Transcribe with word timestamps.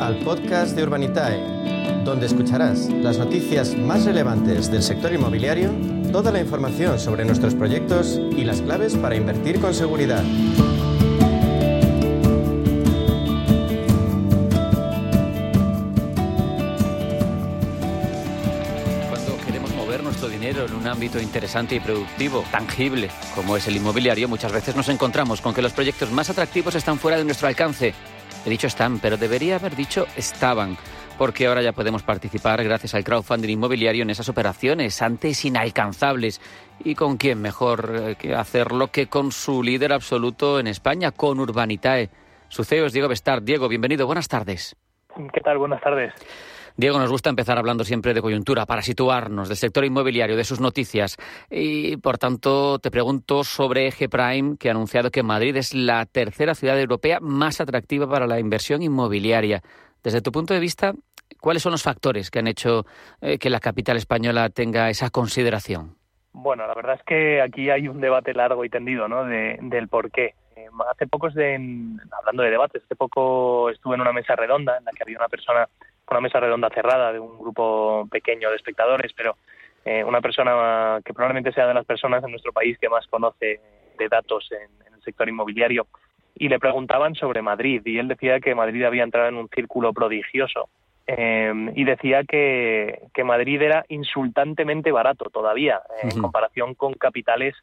al 0.00 0.18
podcast 0.20 0.74
de 0.74 0.82
Urbanitae, 0.82 2.02
donde 2.04 2.24
escucharás 2.24 2.88
las 2.88 3.18
noticias 3.18 3.76
más 3.76 4.06
relevantes 4.06 4.70
del 4.70 4.82
sector 4.82 5.12
inmobiliario, 5.12 5.70
toda 6.10 6.32
la 6.32 6.40
información 6.40 6.98
sobre 6.98 7.26
nuestros 7.26 7.54
proyectos 7.54 8.18
y 8.34 8.44
las 8.44 8.62
claves 8.62 8.96
para 8.96 9.14
invertir 9.14 9.60
con 9.60 9.74
seguridad. 9.74 10.24
Cuando 19.10 19.36
queremos 19.44 19.74
mover 19.74 20.02
nuestro 20.02 20.30
dinero 20.30 20.64
en 20.64 20.74
un 20.76 20.86
ámbito 20.88 21.20
interesante 21.20 21.74
y 21.74 21.80
productivo, 21.80 22.42
tangible, 22.50 23.10
como 23.34 23.54
es 23.54 23.68
el 23.68 23.76
inmobiliario, 23.76 24.28
muchas 24.28 24.50
veces 24.50 24.74
nos 24.74 24.88
encontramos 24.88 25.42
con 25.42 25.52
que 25.52 25.60
los 25.60 25.74
proyectos 25.74 26.10
más 26.10 26.30
atractivos 26.30 26.74
están 26.74 26.98
fuera 26.98 27.18
de 27.18 27.24
nuestro 27.24 27.48
alcance. 27.48 27.92
He 28.44 28.50
dicho 28.50 28.66
están, 28.66 29.00
pero 29.00 29.18
debería 29.18 29.56
haber 29.56 29.76
dicho 29.76 30.06
estaban, 30.16 30.76
porque 31.18 31.46
ahora 31.46 31.60
ya 31.60 31.72
podemos 31.72 32.02
participar 32.02 32.64
gracias 32.64 32.94
al 32.94 33.04
crowdfunding 33.04 33.50
inmobiliario 33.50 34.02
en 34.02 34.10
esas 34.10 34.30
operaciones 34.30 35.02
antes 35.02 35.44
inalcanzables. 35.44 36.40
¿Y 36.82 36.94
con 36.94 37.18
quién 37.18 37.42
mejor 37.42 37.92
eh, 37.94 38.16
que 38.16 38.34
hacerlo 38.34 38.88
que 38.88 39.08
con 39.08 39.30
su 39.30 39.62
líder 39.62 39.92
absoluto 39.92 40.58
en 40.58 40.68
España, 40.68 41.10
con 41.12 41.38
Urbanitae? 41.38 42.08
Su 42.48 42.64
CEO 42.64 42.86
es 42.86 42.94
Diego 42.94 43.08
Bestard. 43.08 43.42
Diego, 43.42 43.68
bienvenido, 43.68 44.06
buenas 44.06 44.28
tardes. 44.28 44.74
¿Qué 45.32 45.40
tal? 45.40 45.58
Buenas 45.58 45.82
tardes. 45.82 46.14
Diego, 46.80 46.98
nos 46.98 47.10
gusta 47.10 47.28
empezar 47.28 47.58
hablando 47.58 47.84
siempre 47.84 48.14
de 48.14 48.22
coyuntura 48.22 48.64
para 48.64 48.80
situarnos, 48.80 49.48
del 49.48 49.58
sector 49.58 49.84
inmobiliario, 49.84 50.34
de 50.34 50.44
sus 50.44 50.60
noticias. 50.60 51.18
Y, 51.50 51.98
por 51.98 52.16
tanto, 52.16 52.78
te 52.78 52.90
pregunto 52.90 53.44
sobre 53.44 53.88
Eje 53.88 54.08
Prime, 54.08 54.56
que 54.58 54.68
ha 54.68 54.70
anunciado 54.70 55.10
que 55.10 55.22
Madrid 55.22 55.54
es 55.56 55.74
la 55.74 56.06
tercera 56.06 56.54
ciudad 56.54 56.80
europea 56.80 57.18
más 57.20 57.60
atractiva 57.60 58.08
para 58.08 58.26
la 58.26 58.40
inversión 58.40 58.80
inmobiliaria. 58.80 59.60
Desde 60.02 60.22
tu 60.22 60.32
punto 60.32 60.54
de 60.54 60.60
vista, 60.60 60.94
¿cuáles 61.38 61.62
son 61.62 61.72
los 61.72 61.82
factores 61.82 62.30
que 62.30 62.38
han 62.38 62.46
hecho 62.46 62.86
eh, 63.20 63.36
que 63.36 63.50
la 63.50 63.60
capital 63.60 63.98
española 63.98 64.48
tenga 64.48 64.88
esa 64.88 65.10
consideración? 65.10 65.96
Bueno, 66.32 66.66
la 66.66 66.72
verdad 66.72 66.94
es 66.94 67.02
que 67.02 67.42
aquí 67.42 67.68
hay 67.68 67.88
un 67.88 68.00
debate 68.00 68.32
largo 68.32 68.64
y 68.64 68.70
tendido, 68.70 69.06
¿no? 69.06 69.26
De, 69.26 69.58
del 69.60 69.88
por 69.88 70.10
qué. 70.10 70.34
Eh, 70.56 70.68
hace 70.90 71.06
poco, 71.06 71.26
hablando 71.26 72.42
de 72.42 72.50
debates, 72.50 72.82
hace 72.84 72.96
poco 72.96 73.68
estuve 73.68 73.96
en 73.96 74.00
una 74.00 74.14
mesa 74.14 74.34
redonda 74.34 74.78
en 74.78 74.84
la 74.84 74.92
que 74.92 75.02
había 75.02 75.18
una 75.18 75.28
persona 75.28 75.68
una 76.10 76.20
mesa 76.20 76.40
redonda 76.40 76.70
cerrada 76.70 77.12
de 77.12 77.20
un 77.20 77.38
grupo 77.38 78.06
pequeño 78.10 78.50
de 78.50 78.56
espectadores, 78.56 79.12
pero 79.16 79.36
eh, 79.84 80.04
una 80.04 80.20
persona 80.20 81.00
que 81.04 81.14
probablemente 81.14 81.52
sea 81.52 81.66
de 81.66 81.74
las 81.74 81.86
personas 81.86 82.22
en 82.24 82.30
nuestro 82.30 82.52
país 82.52 82.76
que 82.78 82.88
más 82.88 83.06
conoce 83.06 83.60
de 83.98 84.08
datos 84.08 84.48
en, 84.52 84.94
el 84.94 85.02
sector 85.02 85.28
inmobiliario. 85.28 85.86
Y 86.34 86.48
le 86.48 86.58
preguntaban 86.58 87.14
sobre 87.14 87.42
Madrid 87.42 87.82
y 87.84 87.98
él 87.98 88.08
decía 88.08 88.40
que 88.40 88.54
Madrid 88.54 88.84
había 88.84 89.02
entrado 89.02 89.28
en 89.28 89.36
un 89.36 89.48
círculo 89.48 89.92
prodigioso 89.92 90.68
eh, 91.06 91.52
y 91.74 91.84
decía 91.84 92.24
que, 92.24 93.08
que, 93.14 93.24
Madrid 93.24 93.60
era 93.62 93.84
insultantemente 93.88 94.92
barato 94.92 95.30
todavía 95.30 95.80
en 96.02 96.20
comparación 96.20 96.74
con 96.74 96.94
capitales 96.94 97.56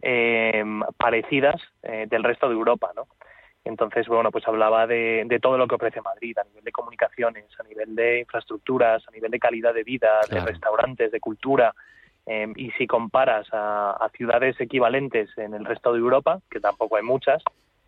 eh, 0.00 0.64
parecidas 0.96 1.60
del 1.82 2.22
resto 2.22 2.48
de 2.48 2.54
Europa, 2.54 2.92
¿no? 2.94 3.08
Entonces, 3.68 4.08
bueno, 4.08 4.30
pues 4.30 4.48
hablaba 4.48 4.86
de, 4.86 5.38
todo 5.42 5.58
lo 5.58 5.68
que 5.68 5.74
ofrece 5.74 6.00
Madrid 6.00 6.36
a 6.38 6.44
nivel 6.44 6.64
de 6.64 6.72
comunicaciones, 6.72 7.44
a 7.60 7.64
nivel 7.64 7.94
de 7.94 8.20
infraestructuras, 8.20 9.06
a 9.06 9.10
nivel 9.10 9.30
de 9.30 9.38
calidad 9.38 9.74
de 9.74 9.84
vida, 9.84 10.20
de 10.30 10.40
restaurantes, 10.40 11.12
de 11.12 11.20
cultura. 11.20 11.74
Em, 12.24 12.54
y 12.56 12.70
si 12.72 12.86
comparas 12.86 13.46
a, 13.52 14.08
ciudades 14.16 14.58
equivalentes 14.58 15.28
en 15.36 15.52
el 15.52 15.66
resto 15.66 15.92
de 15.92 15.98
Europa, 15.98 16.40
que 16.50 16.60
tampoco 16.60 16.96
hay 16.96 17.02
muchas, 17.02 17.42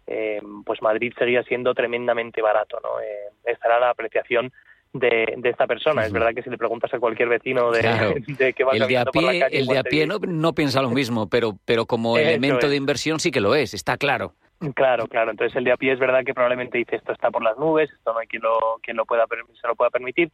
em, 0.06 0.62
pues 0.64 0.82
Madrid 0.82 1.14
seguía 1.18 1.42
siendo 1.44 1.72
tremendamente 1.72 2.42
barato. 2.42 2.78
¿no? 2.82 3.00
Eh, 3.00 3.32
esta 3.46 3.68
era 3.68 3.80
la 3.80 3.90
apreciación 3.90 4.52
de, 4.92 5.40
esta 5.44 5.66
persona. 5.66 6.04
Es 6.04 6.12
verdad 6.12 6.34
que 6.34 6.42
si 6.42 6.50
le 6.50 6.58
preguntas 6.58 6.92
a 6.92 6.98
cualquier 6.98 7.30
vecino 7.30 7.70
de, 7.70 7.80
de 8.38 8.52
que 8.52 8.64
va 8.64 8.72
el 8.72 8.86
de 8.86 8.98
a 8.98 9.06
pie, 9.06 9.46
El 9.50 9.66
de 9.66 9.78
a 9.78 9.82
pie 9.82 10.06
no, 10.06 10.18
no, 10.18 10.52
piensa 10.52 10.82
lo 10.82 10.90
mismo, 10.90 11.26
pero, 11.30 11.56
pero 11.64 11.86
como 11.86 12.18
elemento 12.18 12.68
de 12.68 12.76
inversión 12.76 13.18
sí 13.18 13.30
que 13.30 13.40
lo 13.40 13.54
es, 13.54 13.72
está 13.72 13.96
claro. 13.96 14.34
Claro, 14.74 15.06
claro. 15.06 15.30
Entonces 15.30 15.56
el 15.56 15.64
de 15.64 15.72
a 15.72 15.76
pie 15.76 15.92
es 15.92 15.98
verdad 15.98 16.24
que 16.24 16.34
probablemente 16.34 16.76
dice 16.76 16.96
esto 16.96 17.12
está 17.12 17.30
por 17.30 17.42
las 17.42 17.56
nubes, 17.56 17.90
esto 17.90 18.12
no 18.12 18.18
hay 18.18 18.26
quien 18.26 18.42
lo, 18.42 18.78
quien 18.82 18.96
lo 18.96 19.06
pueda, 19.06 19.26
se 19.60 19.66
lo 19.66 19.74
pueda 19.74 19.90
permitir. 19.90 20.30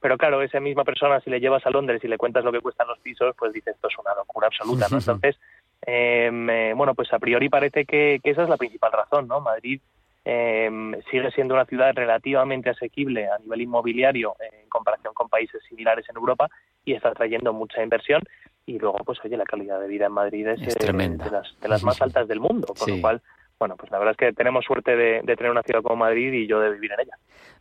Pero 0.00 0.16
claro, 0.16 0.42
esa 0.42 0.60
misma 0.60 0.84
persona, 0.84 1.20
si 1.20 1.30
le 1.30 1.40
llevas 1.40 1.64
a 1.66 1.70
Londres 1.70 2.02
y 2.04 2.08
le 2.08 2.18
cuentas 2.18 2.44
lo 2.44 2.52
que 2.52 2.60
cuestan 2.60 2.88
los 2.88 2.98
pisos, 3.00 3.34
pues 3.38 3.52
dice 3.52 3.70
esto 3.70 3.88
es 3.88 3.98
una 3.98 4.14
locura 4.14 4.48
absoluta. 4.48 4.86
¿no? 4.90 4.98
Entonces, 4.98 5.38
em, 5.82 6.48
eh, 6.48 6.72
bueno, 6.74 6.94
pues 6.94 7.12
a 7.12 7.18
priori 7.18 7.48
parece 7.48 7.84
que, 7.84 8.20
esa 8.22 8.42
es 8.42 8.48
la 8.48 8.56
principal 8.56 8.92
razón, 8.92 9.28
¿no? 9.28 9.40
Madrid 9.40 9.80
em, 10.24 10.94
sigue 11.10 11.30
siendo 11.32 11.54
una 11.54 11.66
ciudad 11.66 11.92
relativamente 11.94 12.70
asequible 12.70 13.28
a 13.28 13.38
nivel 13.38 13.62
inmobiliario 13.62 14.36
en 14.40 14.68
comparación 14.68 15.12
con 15.14 15.28
países 15.28 15.62
similares 15.68 16.08
en 16.08 16.16
Europa 16.16 16.48
y 16.84 16.94
está 16.94 17.12
trayendo 17.12 17.52
mucha 17.52 17.82
inversión. 17.82 18.22
Y 18.64 18.78
luego, 18.78 18.98
pues 19.04 19.18
oye, 19.24 19.36
la 19.36 19.44
calidad 19.44 19.80
de 19.80 19.88
vida 19.88 20.06
en 20.06 20.12
Madrid 20.12 20.46
es, 20.46 20.62
eh, 20.62 20.78
tremenda. 20.78 21.24
de 21.24 21.30
las, 21.30 21.60
de 21.60 21.68
las 21.68 21.82
más 21.82 22.00
altas 22.00 22.28
del 22.28 22.40
mundo, 22.40 22.72
con 22.78 22.90
lo 22.90 23.00
cual 23.00 23.22
bueno, 23.60 23.76
pues 23.76 23.92
la 23.92 23.98
verdad 23.98 24.12
es 24.12 24.16
que 24.16 24.32
tenemos 24.32 24.64
suerte 24.64 24.96
de, 24.96 25.20
tener 25.36 25.50
una 25.50 25.62
ciudad 25.62 25.82
como 25.82 25.96
Madrid 25.96 26.32
y 26.32 26.46
yo 26.46 26.60
de 26.60 26.70
vivir 26.70 26.92
en 26.92 27.00
ella. 27.00 27.14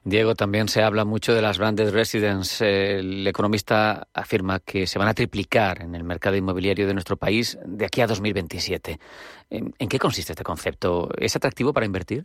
Diego, 0.06 0.34
también 0.34 0.70
se 0.70 0.82
habla 0.82 1.04
mucho 1.04 1.36
de 1.36 1.42
las 1.42 1.60
branded 1.60 1.94
residence. 1.94 3.00
El 3.00 3.28
economista 3.28 4.08
afirma 4.14 4.62
que 4.62 4.88
se 4.88 4.98
van 4.98 5.10
a 5.10 5.14
triplicar 5.14 5.82
en 5.82 5.96
el 5.96 6.06
mercado 6.06 6.38
inmobiliario 6.38 6.88
de 6.88 6.94
nuestro 6.94 7.18
país 7.18 7.60
de 7.66 7.86
aquí 7.86 8.00
a 8.00 8.08
2027. 8.08 8.98
¿En, 9.50 9.74
qué 9.90 10.00
consiste 10.00 10.32
este 10.32 10.44
concepto? 10.46 11.10
¿Es 11.18 11.36
atractivo 11.36 11.74
para 11.74 11.86
invertir? 11.86 12.24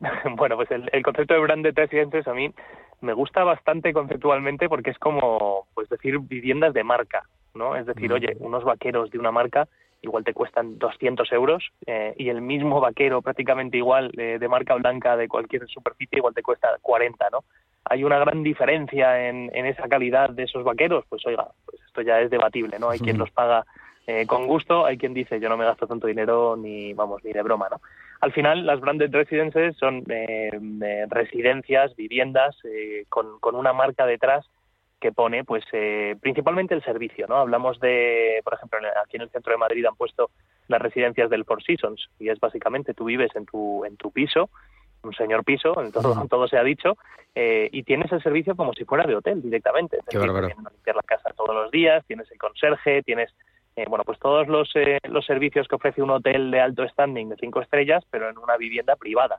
bueno, 0.36 0.56
pues 0.56 0.70
el, 0.70 1.02
concepto 1.02 1.34
de 1.34 1.40
branded 1.40 1.74
residences 1.76 2.26
a 2.26 2.32
mí 2.32 2.54
me 3.02 3.12
gusta 3.12 3.44
bastante 3.44 3.92
conceptualmente 3.92 4.66
porque 4.70 4.90
es 4.90 4.98
como, 4.98 5.66
pues 5.74 5.90
decir, 5.90 6.18
viviendas 6.20 6.72
de 6.72 6.84
marca, 6.84 7.24
¿no? 7.52 7.76
Es 7.76 7.84
decir, 7.84 8.10
oye, 8.14 8.34
unos 8.38 8.64
vaqueros 8.64 9.10
de 9.10 9.18
una 9.18 9.30
marca 9.30 9.68
igual 10.04 10.24
te 10.24 10.34
cuestan 10.34 10.78
200 10.78 11.32
euros 11.32 11.64
eh, 11.86 12.14
y 12.16 12.28
el 12.28 12.40
mismo 12.40 12.80
vaquero 12.80 13.22
prácticamente 13.22 13.76
igual 13.76 14.12
eh, 14.16 14.38
de 14.38 14.48
marca 14.48 14.74
blanca 14.74 15.16
de 15.16 15.28
cualquier 15.28 15.66
superficie 15.68 16.18
igual 16.18 16.34
te 16.34 16.42
cuesta 16.42 16.68
40, 16.80 17.30
¿no? 17.30 17.44
Hay 17.86 18.04
una 18.04 18.18
gran 18.18 18.42
diferencia 18.42 19.28
en, 19.28 19.50
esa 19.54 19.88
calidad 19.88 20.30
de 20.30 20.44
esos 20.44 20.64
vaqueros, 20.64 21.04
pues 21.08 21.26
oiga, 21.26 21.48
pues 21.66 21.82
esto 21.86 22.00
ya 22.00 22.20
es 22.20 22.30
debatible, 22.30 22.78
¿no? 22.78 22.88
Hay 22.88 22.98
quien 22.98 23.18
los 23.18 23.30
paga 23.30 23.66
eh, 24.06 24.26
con 24.26 24.46
gusto, 24.46 24.86
hay 24.86 24.96
quien 24.96 25.12
dice 25.12 25.38
yo 25.38 25.50
no 25.50 25.58
me 25.58 25.66
gasto 25.66 25.86
tanto 25.86 26.06
dinero 26.06 26.56
ni, 26.56 26.94
vamos, 26.94 27.22
ni 27.24 27.32
de 27.32 27.42
broma, 27.42 27.68
¿no? 27.70 27.80
Al 28.20 28.32
final 28.32 28.64
las 28.64 28.80
branded 28.80 29.12
residences 29.12 29.76
son 29.76 30.02
residencias, 31.10 31.94
viviendas 31.94 32.56
con, 33.10 33.38
con 33.38 33.54
una 33.54 33.74
marca 33.74 34.06
detrás 34.06 34.46
que 35.04 35.12
pone 35.12 35.44
pues 35.44 35.62
eh, 35.72 36.16
principalmente 36.18 36.72
el 36.72 36.82
servicio 36.82 37.26
no 37.28 37.36
hablamos 37.36 37.78
de 37.78 38.40
por 38.42 38.54
ejemplo 38.54 38.78
aquí 39.04 39.16
en 39.16 39.22
el 39.24 39.28
centro 39.28 39.52
de 39.52 39.58
Madrid 39.58 39.84
han 39.84 39.96
puesto 39.96 40.30
las 40.66 40.80
residencias 40.80 41.28
del 41.28 41.44
Four 41.44 41.62
Seasons 41.62 42.08
y 42.18 42.30
es 42.30 42.40
básicamente 42.40 42.94
tú 42.94 43.04
vives 43.04 43.30
en 43.36 43.44
tu 43.44 43.84
en 43.84 43.98
tu 43.98 44.10
piso 44.10 44.48
un 45.02 45.12
señor 45.12 45.44
piso 45.44 45.78
en 45.78 45.92
todo, 45.92 46.26
todo 46.26 46.48
se 46.48 46.56
ha 46.56 46.64
dicho 46.64 46.96
eh, 47.34 47.68
y 47.70 47.82
tienes 47.82 48.10
el 48.12 48.22
servicio 48.22 48.56
como 48.56 48.72
si 48.72 48.86
fuera 48.86 49.04
de 49.06 49.14
hotel 49.14 49.42
directamente. 49.42 49.98
Qué 50.08 50.18
decir, 50.18 50.32
limpiar 50.32 50.96
la 50.96 51.02
casa 51.02 51.34
todos 51.36 51.54
los 51.54 51.70
días 51.70 52.02
tienes 52.06 52.30
el 52.32 52.38
conserje 52.38 53.02
tienes 53.02 53.30
eh, 53.76 53.84
bueno 53.86 54.04
pues 54.04 54.18
todos 54.18 54.48
los 54.48 54.72
los 55.06 55.26
servicios 55.26 55.68
que 55.68 55.76
ofrece 55.76 56.00
un 56.00 56.12
hotel 56.12 56.50
de 56.50 56.60
alto 56.62 56.88
standing 56.88 57.28
de 57.28 57.36
cinco 57.36 57.60
estrellas 57.60 58.02
pero 58.10 58.30
en 58.30 58.38
una 58.38 58.56
vivienda 58.56 58.96
privada 58.96 59.38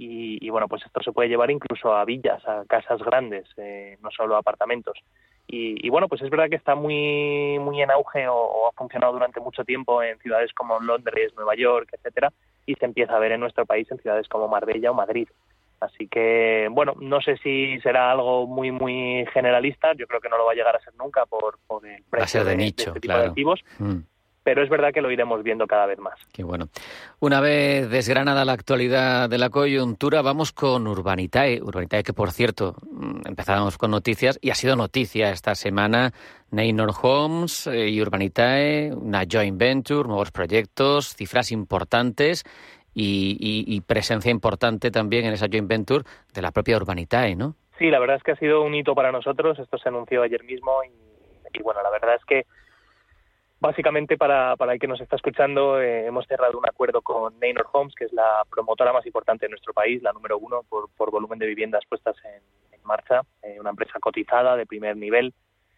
y, 0.00 0.48
bueno, 0.50 0.68
pues 0.68 0.86
esto 0.86 1.02
se 1.02 1.10
puede 1.10 1.28
llevar 1.28 1.50
incluso 1.50 1.92
a 1.92 2.04
villas, 2.04 2.46
a 2.46 2.64
casas 2.66 3.02
grandes, 3.02 3.48
eh, 3.56 3.98
no 4.00 4.10
solo 4.12 4.36
a 4.36 4.38
apartamentos. 4.38 4.96
Y, 5.48 5.88
bueno, 5.88 6.08
pues 6.08 6.22
es 6.22 6.30
verdad 6.30 6.48
que 6.48 6.56
está 6.56 6.74
muy, 6.74 7.58
muy 7.58 7.82
en 7.82 7.90
auge 7.90 8.28
o, 8.28 8.68
ha 8.68 8.72
funcionado 8.72 9.14
durante 9.14 9.40
mucho 9.40 9.64
tiempo 9.64 10.02
en 10.02 10.18
ciudades 10.18 10.52
como 10.52 10.78
Londres, 10.78 11.32
Nueva 11.34 11.56
York, 11.56 11.88
etcétera, 11.92 12.32
y 12.66 12.74
se 12.74 12.84
empieza 12.84 13.16
a 13.16 13.18
ver 13.18 13.32
en 13.32 13.40
nuestro 13.40 13.66
país 13.66 13.90
en 13.90 13.98
ciudades 13.98 14.28
como 14.28 14.46
Marbella 14.46 14.90
o 14.90 14.94
Madrid. 14.94 15.26
Así 15.80 16.06
que, 16.06 16.68
bueno, 16.70 16.94
no 17.00 17.20
sé 17.20 17.36
si 17.38 17.80
será 17.80 18.12
algo 18.12 18.46
muy, 18.46 18.70
muy 18.70 19.26
generalista. 19.32 19.94
Yo 19.94 20.06
creo 20.06 20.20
que 20.20 20.28
no 20.28 20.36
lo 20.36 20.44
va 20.44 20.52
a 20.52 20.56
llegar 20.56 20.76
a 20.76 20.80
ser 20.80 20.94
nunca 20.96 21.24
por, 21.26 21.58
por 21.66 21.86
el 21.86 22.04
precio 22.04 22.44
de, 22.44 22.56
nicho, 22.56 22.88
este 22.90 23.00
tipo 23.00 23.16
de 23.16 23.26
activos. 23.26 23.64
Mm 23.78 24.00
pero 24.48 24.62
es 24.62 24.70
verdad 24.70 24.94
que 24.94 25.02
lo 25.02 25.10
iremos 25.10 25.42
viendo 25.42 25.66
cada 25.66 25.84
vez 25.84 25.98
más. 25.98 26.18
Qué 26.32 26.42
bueno. 26.42 26.68
Una 27.20 27.38
vez 27.42 27.90
desgranada 27.90 28.46
la 28.46 28.52
actualidad 28.52 29.28
de 29.28 29.36
la 29.36 29.50
coyuntura, 29.50 30.22
vamos 30.22 30.52
con 30.52 30.86
Urbanitae. 30.86 31.60
Urbanitae 31.60 32.02
que, 32.02 32.14
por 32.14 32.30
cierto, 32.30 32.74
mm, 32.90 33.26
empezábamos 33.28 33.76
con 33.76 33.90
noticias 33.90 34.38
y 34.40 34.48
ha 34.48 34.54
sido 34.54 34.74
noticia 34.74 35.28
esta 35.32 35.54
semana. 35.54 36.12
Neynor 36.50 36.92
Homes 37.02 37.66
eh, 37.66 37.90
y 37.90 38.00
Urbanitae, 38.00 38.90
una 38.94 39.24
joint 39.30 39.58
venture, 39.58 40.08
nuevos 40.08 40.30
proyectos, 40.30 41.14
cifras 41.14 41.52
importantes 41.52 42.44
y, 42.94 43.82
presencia 43.86 44.30
importante 44.30 44.90
también 44.90 45.26
en 45.26 45.34
esa 45.34 45.48
joint 45.52 45.68
venture 45.68 46.04
de 46.32 46.40
la 46.40 46.52
propia 46.52 46.78
Urbanitae, 46.78 47.36
¿no? 47.36 47.54
Sí, 47.76 47.90
la 47.90 47.98
verdad 47.98 48.16
es 48.16 48.22
que 48.22 48.32
ha 48.32 48.36
sido 48.36 48.62
un 48.62 48.74
hito 48.74 48.94
para 48.94 49.12
nosotros. 49.12 49.58
Esto 49.58 49.76
se 49.76 49.90
anunció 49.90 50.22
ayer 50.22 50.42
mismo 50.44 50.72
y 50.82 51.62
bueno, 51.62 51.82
la 51.82 51.90
verdad 51.90 52.14
es 52.14 52.24
que 52.24 52.46
Básicamente, 53.60 54.16
para, 54.16 54.54
para 54.56 54.72
el 54.72 54.78
que 54.78 54.86
nos 54.86 55.00
está 55.00 55.16
escuchando, 55.16 55.80
eh, 55.80 56.06
hemos 56.06 56.26
cerrado 56.26 56.56
un 56.58 56.68
acuerdo 56.68 57.02
con 57.02 57.38
Neynor 57.40 57.66
Homes, 57.72 57.94
que 57.94 58.04
es 58.04 58.12
la 58.12 58.44
promotora 58.48 58.92
más 58.92 59.04
importante 59.04 59.46
de 59.46 59.50
nuestro 59.50 59.72
país, 59.72 60.00
la 60.00 60.12
número 60.12 60.38
uno 60.38 60.62
por, 60.68 60.88
por 60.96 61.10
volumen 61.10 61.40
de 61.40 61.46
viviendas 61.46 61.84
puestas 61.88 62.14
en, 62.24 62.40
marcha, 62.84 63.20
eh, 63.42 63.58
una 63.60 63.68
empresa 63.68 63.98
cotizada 64.00 64.56
de 64.56 64.64
primer 64.64 64.96
nivel 64.96 65.34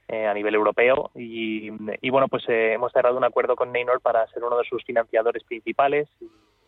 eh, 0.07 0.27
a 0.27 0.35
nivel 0.35 0.55
europeo. 0.55 1.11
Y, 1.17 1.71
y 2.01 2.11
bueno, 2.11 2.29
pues 2.29 2.45
hemos 2.47 2.93
cerrado 2.93 3.17
un 3.17 3.25
acuerdo 3.25 3.57
con 3.57 3.73
Neynor 3.73 4.01
para 4.01 4.27
ser 4.29 4.45
uno 4.45 4.59
de 4.59 4.65
sus 4.65 4.85
financiadores 4.85 5.43
principales 5.43 6.09
y, 6.21 6.27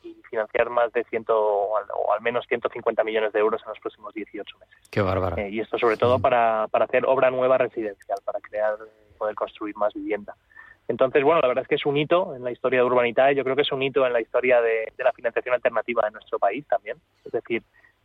y 0.08 0.16
financiar 0.28 0.68
más 0.70 0.92
de 0.92 1.04
ciento 1.04 1.38
o 1.38 1.76
al, 1.76 1.84
o 1.94 2.12
al, 2.12 2.22
menos 2.22 2.44
150 2.48 3.04
millones 3.04 3.32
de 3.32 3.38
euros 3.38 3.62
en 3.64 3.68
los 3.68 3.78
próximos 3.78 4.12
18 4.14 4.58
meses. 4.58 4.88
Qué 4.90 5.00
bárbaro. 5.00 5.40
y 5.46 5.60
esto 5.60 5.78
sobre 5.78 5.96
todo 5.96 6.18
para, 6.18 6.66
para 6.72 6.86
hacer 6.86 7.04
obra 7.06 7.30
nueva 7.30 7.58
residencial, 7.58 8.18
para 8.24 8.40
crear 8.40 8.78
poder 9.22 9.36
construir 9.36 9.76
más 9.76 9.94
vivienda. 9.94 10.34
Entonces, 10.88 11.22
bueno, 11.22 11.40
la 11.40 11.48
verdad 11.48 11.62
es 11.62 11.68
que 11.68 11.76
es 11.76 11.86
un 11.86 11.96
hito 11.96 12.34
en 12.34 12.44
la 12.44 12.50
historia 12.50 12.80
de 12.80 12.86
Urbanitae, 12.86 13.34
yo 13.34 13.44
creo 13.44 13.56
que 13.56 13.62
es 13.62 13.72
un 13.72 13.82
hito 13.82 14.06
en 14.06 14.12
la 14.12 14.20
historia 14.20 14.60
de, 14.60 14.92
de 14.96 15.04
la 15.04 15.12
financiación 15.12 15.54
alternativa 15.54 16.02
de 16.04 16.10
nuestro 16.10 16.38
país 16.38 16.66
también. 16.66 16.96
Es 17.24 17.32
decir, 17.32 17.62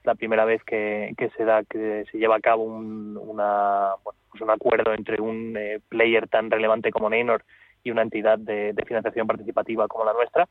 la 0.07 0.15
primera 0.15 0.45
vez 0.45 0.63
que, 0.63 1.13
que 1.17 1.29
se 1.31 1.43
da 1.43 1.63
que 1.63 2.05
se 2.11 2.17
lleva 2.17 2.37
a 2.37 2.39
cabo 2.39 2.63
un, 2.63 3.17
una, 3.17 3.95
bueno, 4.03 4.19
pues 4.31 4.41
un 4.41 4.49
acuerdo 4.49 4.93
entre 4.93 5.21
un 5.21 5.55
eh, 5.57 5.79
player 5.89 6.27
tan 6.27 6.49
relevante 6.49 6.91
como 6.91 7.09
Neynor 7.09 7.43
y 7.83 7.91
una 7.91 8.01
entidad 8.01 8.39
de, 8.39 8.73
financiación 8.87 9.27
participativa 9.27 9.87
como 9.87 10.05
la 10.05 10.13
nuestra. 10.13 10.47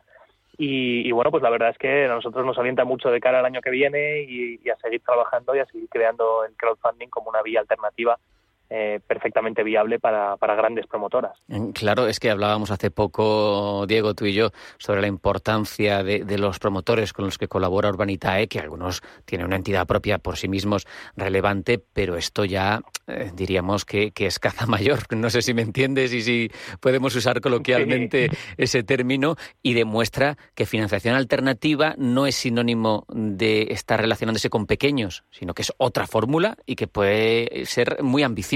Y, 0.58 1.06
y, 1.06 1.12
bueno, 1.12 1.31
pues 1.31 1.43
la 1.43 1.50
verdad 1.50 1.70
es 1.70 1.78
que 1.78 2.06
a 2.06 2.14
nosotros 2.14 2.46
nos 2.46 2.56
alienta 2.58 2.84
mucho 2.84 3.11
de 3.11 3.20
cara 3.20 3.40
al 3.40 3.46
año 3.46 3.61
que 3.61 3.70
viene 3.70 4.23
y 4.23 4.69
a 4.70 4.76
seguir 4.76 5.02
trabajando 5.02 5.55
y 5.55 5.58
a 5.58 5.67
seguir 5.67 5.88
creando 5.90 6.44
el 6.44 6.56
crowdfunding 6.56 7.08
como 7.08 7.28
una 7.28 7.43
vía 7.43 7.61
alternativa 7.61 8.19
eh, 8.68 8.98
perfectamente 9.06 9.62
viable 9.62 10.00
para, 10.00 10.36
para, 10.36 10.56
grandes 10.56 10.88
promotoras. 10.88 11.38
Claro, 11.72 12.08
es 12.08 12.18
que 12.18 12.30
hablábamos 12.30 12.72
hace 12.72 12.90
poco, 12.90 13.86
Diego, 13.86 14.14
tú 14.14 14.26
y 14.26 14.32
yo, 14.32 14.50
sobre 14.78 15.00
la 15.00 15.06
importancia 15.06 16.02
de, 16.02 16.24
de 16.24 16.36
los 16.38 16.58
promotores 16.58 17.12
con 17.12 17.26
los 17.26 17.38
que 17.38 17.46
colabora 17.46 17.90
Urbanitae, 17.90 18.48
que 18.48 18.58
algunos 18.58 19.02
tienen 19.24 19.46
una 19.46 19.54
entidad 19.54 19.86
propia 19.86 20.18
por 20.18 20.36
sí 20.36 20.48
mismos 20.48 20.84
relevante, 21.16 21.78
pero 21.78 22.16
esto 22.16 22.44
ya 22.44 22.80
eh, 23.06 23.30
diríamos 23.34 23.84
que, 23.84 24.10
que, 24.10 24.26
es 24.26 24.40
caza 24.40 24.66
mayor. 24.66 24.98
No 25.14 25.30
sé 25.30 25.42
si 25.42 25.54
me 25.54 25.62
entiendes 25.62 26.12
y 26.12 26.22
si 26.22 26.50
podemos 26.80 27.14
usar 27.14 27.40
coloquialmente 27.40 28.30
sí. 28.30 28.36
ese 28.56 28.82
término 28.82 29.36
y 29.62 29.74
demuestra 29.74 30.38
que 30.56 30.66
financiación 30.66 31.14
alternativa 31.14 31.94
no 31.98 32.26
es 32.26 32.34
sinónimo 32.34 33.06
de 33.08 33.68
estar 33.70 34.00
relacionándose 34.00 34.50
con 34.50 34.66
pequeños, 34.66 35.22
sino 35.30 35.54
que 35.54 35.62
es 35.62 35.72
otra 35.78 36.08
fórmula 36.08 36.56
y 36.66 36.74
que 36.74 36.88
puede 36.88 37.64
ser 37.66 38.02
muy 38.02 38.24
ambiciosa 38.24 38.56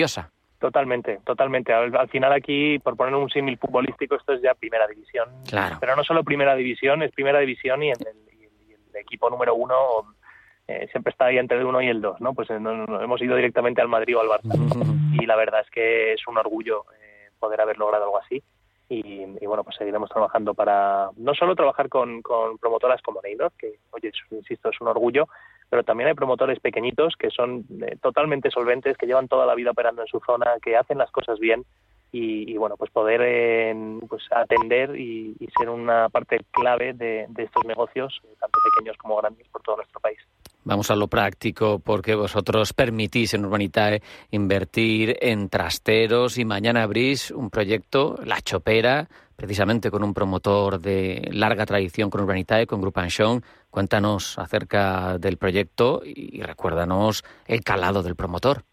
Totalmente, 0.58 1.20
totalmente. 1.25 1.73
Al, 1.73 1.97
al, 1.97 2.08
final 2.08 2.32
aquí, 2.32 2.79
por 2.79 2.97
poner 2.97 3.14
un 3.14 3.31
símil 3.31 3.56
futbolístico, 3.56 4.17
esto 4.17 4.35
es 4.35 4.43
ya 4.43 4.55
primera 4.55 4.87
división. 4.87 5.29
Claro. 5.49 5.79
Pero 5.81 5.97
no 5.97 6.05
solo 6.05 6.23
primera 6.23 6.55
división, 6.55 7.02
es 7.02 7.12
primera 7.12 7.38
división 7.38 7.82
y, 7.82 7.88
en 7.88 7.97
el, 8.06 8.38
y 8.38 8.44
el, 8.44 8.50
y 8.69 8.73
el 8.73 8.97
equipo 8.97 9.31
número 9.31 9.55
uno 9.55 9.75
eh, 10.70 10.87
siempre 10.93 11.11
está 11.11 11.26
ahí 11.26 11.38
entre 11.38 11.58
el 11.58 11.64
uno 11.64 11.82
y 11.82 11.88
el 11.88 12.00
dos, 12.00 12.20
¿no? 12.20 12.32
Pues 12.32 12.49
eh, 12.50 12.61
no, 12.61 12.87
no, 12.87 13.02
hemos 13.02 13.20
ido 13.20 13.35
directamente 13.35 13.81
al 13.81 13.88
Madrid 13.88 14.17
o 14.17 14.20
al 14.20 14.29
Barça. 14.29 14.55
y 15.20 15.26
la 15.26 15.35
verdad 15.35 15.62
es 15.62 15.70
que 15.70 16.12
es 16.12 16.29
un 16.29 16.38
orgullo 16.38 16.85
eh, 17.00 17.31
poder 17.41 17.61
haber 17.61 17.79
logrado 17.79 18.05
algo 18.05 18.19
así. 18.19 18.43
Y, 18.88 19.23
y, 19.41 19.46
bueno, 19.46 19.64
pues 19.64 19.76
seguiremos 19.76 20.11
trabajando 20.11 20.53
para 20.53 21.11
no 21.17 21.32
solo 21.35 21.56
trabajar 21.56 21.88
con, 21.88 22.23
con 22.23 22.58
promotoras 22.58 23.00
como 23.03 23.20
Neynor, 23.23 23.53
que, 23.58 23.79
oye, 23.93 24.12
insisto, 24.32 24.69
es 24.69 24.81
un 24.81 24.88
orgullo, 24.88 25.29
pero 25.70 25.84
también 25.84 26.08
hay 26.08 26.14
promotores 26.14 26.58
pequeñitos 26.61 27.14
que 27.17 27.31
son 27.31 27.64
eh, 27.81 27.96
totalmente 28.02 28.50
solventes, 28.50 28.99
que 28.99 29.06
llevan 29.06 29.28
toda 29.28 29.46
la 29.46 29.55
vida 29.55 29.70
operando 29.70 30.02
en 30.02 30.08
su 30.08 30.20
zona, 30.26 30.46
que 30.61 30.76
hacen 30.76 30.99
las 30.99 31.11
cosas 31.11 31.38
bien 31.38 31.64
y, 32.12 32.56
bueno, 32.56 32.76
pues 32.76 32.90
poder 32.90 33.20
eh, 33.25 33.72
pues 34.08 34.25
atender 34.32 34.99
y, 34.99 35.37
y, 35.38 35.46
ser 35.56 35.69
una 35.69 36.08
parte 36.08 36.40
clave 36.50 36.93
de, 36.93 37.26
de 37.28 37.44
estos 37.44 37.64
negocios, 37.64 38.20
eh, 38.25 38.34
tanto 38.40 38.58
pequeños 38.75 38.96
como 38.96 39.17
grandes, 39.17 39.46
por 39.49 39.62
todo 39.62 39.76
nuestro 39.76 40.00
país. 40.00 40.19
Vamos 40.64 40.90
a 40.90 40.96
lo 40.96 41.06
práctico, 41.06 41.78
porque 41.78 42.17
vosotros 42.17 42.72
permitís 42.72 43.34
en 43.34 43.44
Urbanitae 43.44 44.02
invertir 44.32 45.17
en 45.20 45.49
trasteros 45.49 46.37
y 46.37 46.44
mañana 46.44 46.82
abrís 46.82 47.31
un 47.31 47.49
proyecto, 47.49 48.17
La 48.25 48.40
Chopera, 48.40 49.08
precisamente 49.40 49.90
con 49.90 50.04
un 50.04 50.12
promotor 50.12 50.78
de 50.78 51.31
larga 51.32 51.64
tradición 51.64 52.10
con 52.10 52.20
Urbanitae, 52.20 52.66
con 52.66 52.82
Group 52.82 52.98
Anshon. 52.98 53.42
Cuéntanos 53.70 54.38
acerca 54.38 55.16
del 55.16 55.38
proyecto 55.38 56.02
y 56.04 56.42
recuérdanos 56.42 57.25
el 57.46 57.62
calado 57.62 58.02
del 58.02 58.16
promotor. 58.16 58.64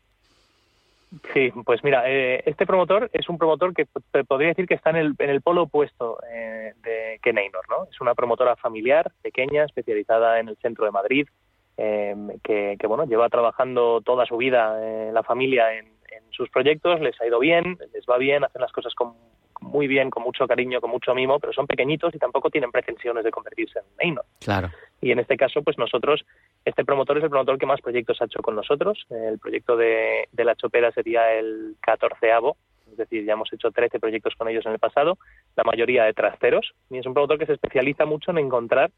Sí, 1.33 1.53
pues 1.63 1.85
mira, 1.85 2.03
eh, 2.11 2.43
este 2.45 2.65
promotor 2.65 3.09
es 3.13 3.29
un 3.29 3.37
promotor 3.37 3.73
que 3.73 3.87
te 4.11 4.25
podría 4.25 4.49
decir 4.49 4.67
que 4.67 4.73
está 4.73 4.89
en 4.89 4.97
el, 4.97 5.13
en 5.19 5.29
el 5.29 5.41
polo 5.41 5.63
opuesto 5.63 6.17
eh, 6.29 6.73
de 6.83 7.17
que 7.23 7.31
¿no? 7.31 7.87
Es 7.89 8.01
una 8.01 8.13
promotora 8.13 8.57
familiar, 8.57 9.13
pequeña, 9.21 9.63
especializada 9.63 10.41
en 10.41 10.49
el 10.49 10.57
centro 10.57 10.83
de 10.83 10.91
Madrid, 10.91 11.29
eh, 11.77 12.13
que, 12.43 12.75
que, 12.77 12.87
bueno, 12.87 13.05
lleva 13.05 13.29
trabajando 13.29 14.01
toda 14.01 14.25
su 14.25 14.35
vida 14.35 14.77
eh, 14.81 15.11
la 15.13 15.23
familia 15.23 15.73
en, 15.75 15.85
en, 15.85 16.23
sus 16.31 16.49
proyectos, 16.49 16.99
les 16.99 17.19
ha 17.21 17.25
ido 17.25 17.39
bien, 17.39 17.77
les 17.93 18.05
va 18.05 18.17
bien, 18.17 18.43
hacen 18.43 18.61
las 18.61 18.73
cosas 18.73 18.93
con, 18.93 19.13
muy 19.62 19.88
bien, 19.88 20.09
con 20.09 20.24
mucho 20.24 20.48
cariño, 20.48 20.81
con 20.81 20.92
mucho 20.92 21.13
mimo, 21.13 21.39
pero 21.39 21.54
son 21.54 21.68
pequeñitos 21.68 22.13
y 22.15 22.19
tampoco 22.19 22.50
tienen 22.50 22.71
pretensiones 22.71 23.24
de 23.24 23.31
convertirse 23.31 23.80
en 23.80 23.86
Neynor. 24.00 24.25
Claro. 24.39 24.69
Y 25.01 25.12
en 25.12 25.19
este 25.19 25.38
caso, 25.38 25.62
pues 25.62 25.77
nosotros, 25.77 26.25
este 26.65 26.83
promotor 26.83 27.18
es 27.18 27.24
el 27.24 27.30
promotor 27.30 27.57
que 27.57 27.65
más 27.65 27.81
proyectos 27.81 28.21
ha 28.21 28.25
hecho 28.25 28.42
con 28.42 28.56
nosotros. 28.56 29.06
El 29.09 29.39
proyecto 29.39 29.77
de, 29.77 30.27
de 30.31 30.45
la 30.45 30.56
Chopera 30.56 30.92
sería 30.92 31.33
el 31.33 31.75
catorceavo, 31.81 32.57
es 32.92 32.98
decir, 32.98 33.25
ya 33.25 33.33
hemos 33.33 33.51
hecho 33.54 33.71
13 33.71 34.00
proyectos 34.00 34.36
con 34.36 34.48
ellos 34.48 34.65
en 34.65 34.74
el 34.74 34.80
pasado, 34.80 35.18
la 35.56 35.63
mayoría 35.63 36.06
de 36.06 36.13
trasteros, 36.13 36.74
y 36.89 36.98
es 36.98 37.06
un 37.06 37.13
promotor 37.13 37.38
que 37.38 37.45
se 37.45 37.54
especializa 37.54 38.06
mucho 38.06 38.31
en 38.31 38.39
encontrar 38.39 38.92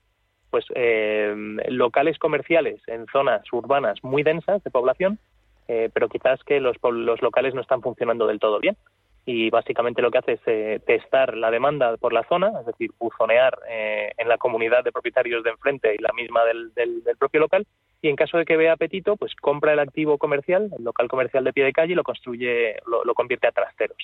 pues 0.49 0.65
eh, 0.73 1.33
locales 1.67 2.17
comerciales 2.17 2.81
en 2.87 3.05
zonas 3.11 3.41
urbanas 3.51 4.03
muy 4.03 4.23
densas 4.23 4.63
de 4.63 4.71
población, 4.71 5.19
eh, 5.67 5.89
pero 5.93 6.09
quizás 6.09 6.43
que 6.43 6.59
los, 6.59 6.77
los 6.81 7.21
locales 7.21 7.53
no 7.53 7.61
están 7.61 7.81
funcionando 7.81 8.25
del 8.25 8.39
todo 8.39 8.59
bien 8.59 8.75
y 9.25 9.49
básicamente 9.49 10.01
lo 10.01 10.11
que 10.11 10.17
hace 10.17 10.33
es 10.33 10.41
eh, 10.47 10.79
testar 10.85 11.35
la 11.35 11.51
demanda 11.51 11.97
por 11.97 12.13
la 12.13 12.23
zona, 12.23 12.51
es 12.59 12.65
decir, 12.65 12.91
buzonear 12.97 13.59
eh, 13.69 14.11
en 14.17 14.27
la 14.27 14.37
comunidad 14.37 14.83
de 14.83 14.91
propietarios 14.91 15.43
de 15.43 15.51
enfrente 15.51 15.93
y 15.93 16.01
la 16.01 16.11
misma 16.13 16.43
del, 16.45 16.73
del, 16.73 17.17
propio 17.17 17.41
local, 17.41 17.67
y 18.01 18.09
en 18.09 18.15
caso 18.15 18.37
de 18.37 18.45
que 18.45 18.57
vea 18.57 18.73
apetito, 18.73 19.17
pues 19.17 19.35
compra 19.35 19.73
el 19.73 19.79
activo 19.79 20.17
comercial, 20.17 20.69
el 20.77 20.83
local 20.83 21.07
comercial 21.07 21.43
de 21.43 21.53
pie 21.53 21.65
de 21.65 21.73
calle, 21.73 21.93
y 21.93 21.95
lo 21.95 22.03
construye, 22.03 22.77
lo, 22.87 23.03
lo 23.03 23.13
convierte 23.13 23.47
a 23.47 23.51
trasteros. 23.51 23.97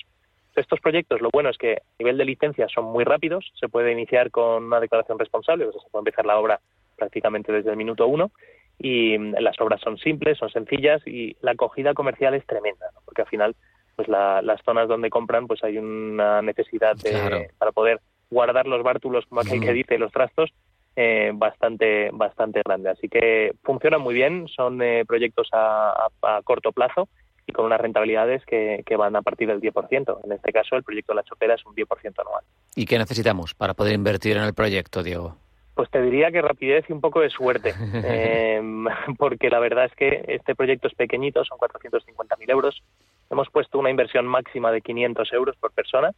Estos 0.54 0.80
proyectos, 0.80 1.20
lo 1.20 1.30
bueno 1.30 1.50
es 1.50 1.58
que 1.58 1.74
a 1.74 1.82
nivel 1.98 2.16
de 2.16 2.24
licencia 2.24 2.66
son 2.68 2.86
muy 2.86 3.04
rápidos, 3.04 3.52
se 3.60 3.68
puede 3.68 3.92
iniciar 3.92 4.30
con 4.30 4.64
una 4.64 4.80
declaración 4.80 5.18
responsable, 5.18 5.66
o 5.66 5.72
sea, 5.72 5.82
se 5.82 5.90
puede 5.90 6.00
empezar 6.00 6.24
la 6.24 6.38
obra 6.38 6.60
prácticamente 6.96 7.52
desde 7.52 7.70
el 7.70 7.76
minuto 7.76 8.06
uno, 8.06 8.30
y 8.78 9.18
mm, 9.18 9.34
las 9.40 9.60
obras 9.60 9.80
son 9.80 9.98
simples, 9.98 10.38
son 10.38 10.50
sencillas, 10.50 11.02
y 11.06 11.36
la 11.40 11.52
acogida 11.52 11.94
comercial 11.94 12.34
es 12.34 12.46
tremenda, 12.46 12.86
¿no? 12.94 13.00
porque 13.04 13.22
al 13.22 13.28
final 13.28 13.56
pues 13.96 14.08
la, 14.08 14.42
las 14.42 14.60
zonas 14.62 14.88
donde 14.88 15.10
compran 15.10 15.46
pues 15.46 15.64
hay 15.64 15.78
una 15.78 16.42
necesidad 16.42 16.96
de, 16.96 17.10
claro. 17.10 17.42
para 17.58 17.72
poder 17.72 18.00
guardar 18.30 18.66
los 18.66 18.82
bártulos 18.82 19.24
como 19.26 19.40
aquel 19.40 19.60
que 19.60 19.72
dice 19.72 19.98
los 19.98 20.12
trastos 20.12 20.52
eh, 20.94 21.32
bastante 21.34 22.10
bastante 22.12 22.62
grande 22.64 22.90
así 22.90 23.08
que 23.08 23.52
funcionan 23.62 24.00
muy 24.00 24.14
bien 24.14 24.46
son 24.48 24.80
eh, 24.82 25.04
proyectos 25.06 25.48
a, 25.52 26.08
a, 26.22 26.36
a, 26.36 26.42
corto 26.42 26.72
plazo 26.72 27.08
y 27.46 27.52
con 27.52 27.64
unas 27.64 27.80
rentabilidades 27.80 28.44
que, 28.44 28.82
que, 28.84 28.96
van 28.96 29.14
a 29.14 29.22
partir 29.22 29.46
del 29.48 29.60
10%. 29.60 30.18
En 30.24 30.32
este 30.32 30.52
caso, 30.52 30.74
el 30.74 30.82
proyecto 30.82 31.12
de 31.12 31.16
la 31.16 31.22
Chopera 31.22 31.54
es 31.54 31.64
un 31.64 31.74
10% 31.74 31.86
anual. 32.18 32.42
¿Y 32.74 32.86
qué 32.86 32.98
necesitamos 32.98 33.54
para 33.54 33.74
poder 33.74 33.94
invertir 33.94 34.36
en 34.36 34.42
el 34.42 34.52
proyecto, 34.52 35.02
Diego? 35.02 35.36
Pues 35.74 35.90
te 35.90 36.00
diría 36.00 36.32
que 36.32 36.42
rapidez 36.42 36.86
y 36.88 36.92
un 36.92 37.00
poco 37.00 37.20
de 37.20 37.30
suerte, 37.30 37.74
eh, 37.94 38.60
porque 39.18 39.48
la 39.50 39.60
verdad 39.60 39.84
es 39.84 39.94
que 39.94 40.24
este 40.28 40.54
proyecto 40.54 40.88
es 40.88 40.94
pequeñito, 40.94 41.44
son 41.44 41.58
450.000 41.58 42.50
euros, 42.50 42.82
hemos 43.30 43.48
puesto 43.50 43.78
una 43.78 43.90
inversión 43.90 44.26
máxima 44.26 44.70
de 44.72 44.82
500 44.82 45.32
euros 45.32 45.56
por 45.56 45.72
persona 45.72 46.12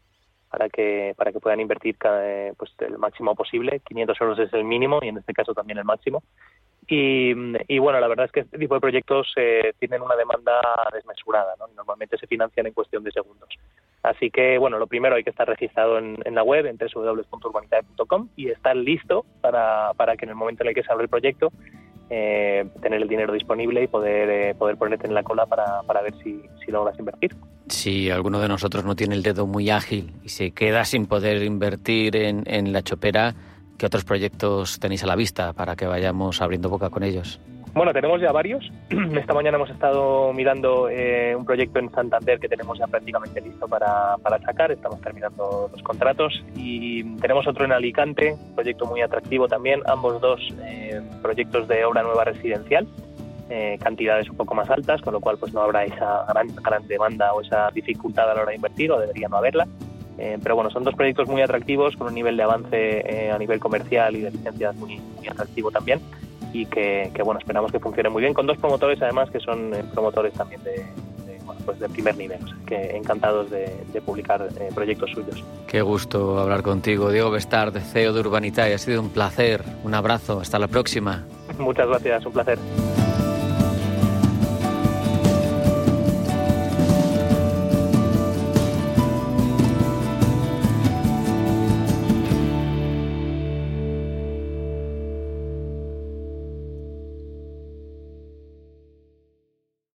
para 0.50 0.68
que 0.68 1.14
para 1.16 1.32
que 1.32 1.40
puedan 1.40 1.60
invertir 1.60 1.96
cada, 1.98 2.52
pues 2.54 2.72
el 2.78 2.98
máximo 2.98 3.34
posible. 3.34 3.80
500 3.80 4.20
euros 4.20 4.38
es 4.38 4.52
el 4.52 4.64
mínimo 4.64 5.00
y 5.02 5.08
en 5.08 5.18
este 5.18 5.32
caso 5.32 5.54
también 5.54 5.78
el 5.78 5.84
máximo. 5.84 6.22
Y, 6.90 7.34
bueno 7.78 8.00
la 8.00 8.08
verdad 8.08 8.26
es 8.26 8.32
que 8.32 8.40
este 8.40 8.56
tipo 8.56 8.74
de 8.74 8.80
proyectos 8.80 9.30
eh, 9.36 9.74
tienen 9.78 10.00
una 10.00 10.16
demanda 10.16 10.58
desmesurada 10.90 11.54
¿no? 11.58 11.66
normalmente 11.76 12.16
se 12.16 12.26
financian 12.26 12.66
en 12.66 12.72
cuestión 12.72 13.04
de 13.04 13.12
segundos. 13.12 13.48
Así 14.02 14.30
que 14.30 14.56
bueno 14.56 14.78
lo 14.78 14.86
primero 14.86 15.16
hay 15.16 15.22
que 15.22 15.30
estar 15.30 15.46
registrado 15.46 15.98
en, 15.98 16.16
en 16.24 16.34
la 16.34 16.42
web 16.42 16.64
en 16.64 16.78
www.urbanitae.com 16.78 18.30
y 18.36 18.48
estar 18.48 18.74
listo 18.74 19.26
para, 19.42 19.92
para 19.98 20.16
que 20.16 20.24
en 20.24 20.30
el 20.30 20.36
momento 20.36 20.62
en 20.62 20.70
el 20.70 20.74
que 20.74 20.82
se 20.82 20.90
abre 20.90 21.04
el 21.04 21.10
proyecto 21.10 21.52
eh, 22.10 22.66
tener 22.80 23.02
el 23.02 23.08
dinero 23.08 23.32
disponible 23.32 23.82
y 23.82 23.86
poder, 23.86 24.30
eh, 24.30 24.54
poder 24.54 24.76
ponerte 24.76 25.06
en 25.06 25.14
la 25.14 25.22
cola 25.22 25.46
para, 25.46 25.82
para 25.82 26.02
ver 26.02 26.14
si, 26.22 26.42
si, 26.64 26.72
logras 26.72 26.98
invertir. 26.98 27.34
Si 27.68 28.10
alguno 28.10 28.40
de 28.40 28.48
nosotros 28.48 28.84
no 28.84 28.96
tiene 28.96 29.14
el 29.14 29.22
dedo 29.22 29.46
muy 29.46 29.70
ágil 29.70 30.14
y 30.22 30.30
se 30.30 30.52
queda 30.52 30.84
sin 30.84 31.06
poder 31.06 31.42
invertir 31.42 32.16
en, 32.16 32.44
en 32.46 32.72
la 32.72 32.82
chopera, 32.82 33.34
¿qué 33.76 33.86
otros 33.86 34.04
proyectos 34.04 34.78
tenéis 34.78 35.04
a 35.04 35.06
la 35.06 35.16
vista 35.16 35.52
para 35.52 35.76
que 35.76 35.86
vayamos 35.86 36.40
abriendo 36.40 36.70
boca 36.70 36.90
con 36.90 37.02
ellos? 37.02 37.40
Bueno, 37.75 37.92
tenemos 37.92 38.20
ya 38.20 38.32
varios. 38.32 38.70
Esta 38.90 39.34
mañana 39.34 39.56
hemos 39.56 39.70
estado 39.70 40.32
mirando 40.32 40.88
eh, 40.88 41.34
un 41.37 41.44
proyecto 41.44 41.78
en 41.78 41.90
Santander 41.90 42.40
que 42.40 42.48
tenemos 42.48 42.78
ya 42.78 42.87
prácticamente 42.87 43.40
listo 43.40 43.68
para, 43.68 44.16
para 44.22 44.38
sacar. 44.40 44.72
Estamos 44.72 45.00
terminando 45.00 45.70
los 45.72 45.82
contratos 45.82 46.42
y 46.56 47.04
tenemos 47.16 47.46
otro 47.46 47.64
en 47.64 47.72
Alicante, 47.72 48.37
proyecto 48.54 48.87
muy 48.87 49.02
atractivo 49.02 49.48
también. 49.48 49.80
Ambos 49.87 50.20
dos 50.20 50.40
eh, 50.64 51.00
proyectos 51.22 51.68
de 51.68 51.84
obra 51.84 52.02
nueva 52.02 52.25
residencial. 52.25 52.87
Eh, 53.50 53.78
cantidades 53.82 54.28
un 54.28 54.37
poco 54.37 54.54
más 54.54 54.68
altas, 54.68 55.00
con 55.00 55.14
lo 55.14 55.20
cual 55.20 55.38
pues 55.38 55.54
no 55.54 55.62
habrá 55.62 55.84
esa 55.84 56.25
gran, 56.28 56.48
gran 56.56 56.87
demanda 56.87 57.32
o 57.32 57.40
esa 57.40 57.70
dificultad 57.70 58.30
a 58.30 58.34
la 58.34 58.42
hora 58.42 58.50
de 58.50 58.56
invertir, 58.56 58.92
o 58.92 59.00
debería 59.00 59.28
no 59.28 59.38
haberla. 59.38 59.66
pero 60.42 60.54
bueno, 60.54 60.68
son 60.68 60.84
dos 60.84 60.94
proyectos 60.94 61.28
muy 61.28 61.40
atractivos, 61.40 61.96
con 61.96 62.08
un 62.08 62.14
nivel 62.14 62.37
de 62.37 62.42
avance 62.42 63.30
a 63.32 63.38
nivel 63.38 63.58
comercial 63.58 64.16
y 64.16 64.20
de 64.20 64.32
licencias 64.32 64.76
muy, 64.76 65.00
muy 65.16 65.28
atractivo 65.28 65.70
también 65.70 66.00
y 66.52 66.67
que, 66.67 67.11
bueno, 67.25 67.38
esperamos 67.38 67.73
que 67.73 67.81
funcione 67.81 68.09
muy 68.09 68.23
bien 68.23 68.35
con 68.35 68.47
dos 68.47 68.59
promotores 68.59 69.00
además 69.02 69.31
que 69.31 69.40
son 69.40 69.75
eh, 69.75 69.85
promotores 69.93 70.33
también 70.33 70.62
de, 70.62 70.87
bueno, 71.45 71.61
pues 71.64 71.78
de 71.78 71.88
primer 71.88 72.17
nivel, 72.17 72.40
que 72.67 72.97
encantados 72.97 73.50
de, 73.50 73.69
publicar 74.05 74.49
eh, 74.59 74.69
proyectos 74.75 75.11
suyos. 75.11 75.43
Qué 75.67 75.83
gusto 75.83 76.38
hablar 76.38 76.62
contigo, 76.62 77.11
Diego 77.11 77.31
de 77.73 77.81
CEO 77.81 78.12
de 78.12 78.21
Urbanitae. 78.21 78.75
Ha 78.75 78.78
sido 78.78 79.00
un 79.02 79.11
placer. 79.11 79.62
Un 79.83 79.95
abrazo. 79.95 80.40
Hasta 80.40 80.59
la 80.59 80.69
próxima. 80.69 81.26
Muchas 81.59 81.88
gracias. 81.88 82.25
Un 82.25 82.33
placer. 82.33 82.59